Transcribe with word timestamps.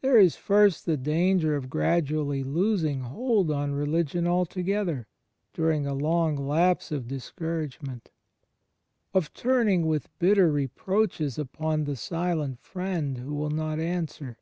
There 0.00 0.16
is 0.20 0.36
first 0.36 0.86
the 0.86 0.96
danger 0.96 1.56
of 1.56 1.68
gradually 1.68 2.44
losing 2.44 3.00
hold 3.00 3.50
on 3.50 3.72
religion 3.72 4.28
altogether, 4.28 5.08
during 5.52 5.88
a 5.88 5.92
long 5.92 6.36
lapse 6.36 6.92
of 6.92 7.08
discourage 7.08 7.82
ment; 7.82 8.12
of 9.12 9.32
turning 9.34 9.86
with 9.86 10.16
bitter 10.20 10.52
reproaches 10.52 11.36
upon 11.36 11.82
the 11.82 11.96
silent 11.96 12.60
Friend 12.60 13.18
who 13.18 13.34
will 13.34 13.50
not 13.50 13.80
answer. 13.80 14.38